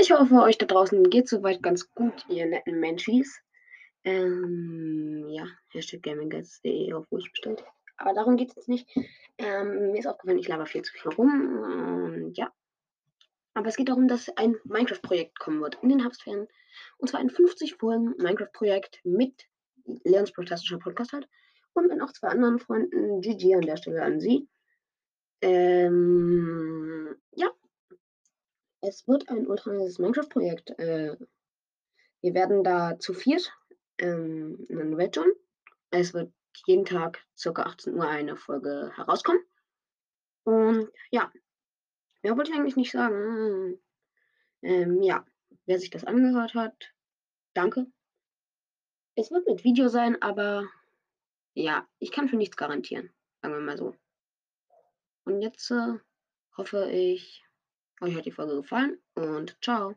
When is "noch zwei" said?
21.98-22.28